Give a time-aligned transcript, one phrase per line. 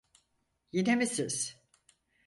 [0.71, 1.55] Yine mi siz?